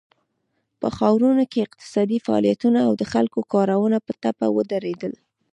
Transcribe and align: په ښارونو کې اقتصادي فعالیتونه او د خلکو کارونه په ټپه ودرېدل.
په 0.79 0.87
ښارونو 0.97 1.43
کې 1.51 1.59
اقتصادي 1.67 2.17
فعالیتونه 2.25 2.79
او 2.87 2.93
د 2.99 3.03
خلکو 3.13 3.39
کارونه 3.53 3.97
په 4.05 4.11
ټپه 4.21 4.47
ودرېدل. 4.55 5.13